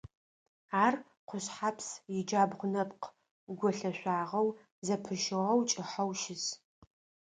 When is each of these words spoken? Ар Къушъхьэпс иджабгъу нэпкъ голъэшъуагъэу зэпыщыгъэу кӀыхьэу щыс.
Ар 0.83 0.93
Къушъхьэпс 1.27 1.87
иджабгъу 2.17 2.69
нэпкъ 2.73 3.07
голъэшъуагъэу 3.59 4.47
зэпыщыгъэу 4.85 5.61
кӀыхьэу 5.69 6.11
щыс. 6.21 6.45